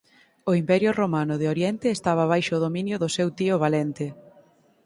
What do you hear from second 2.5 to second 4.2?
o dominio do seu tío Valente.